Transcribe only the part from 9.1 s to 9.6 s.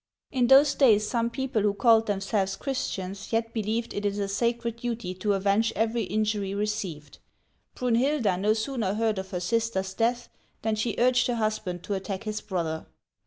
of her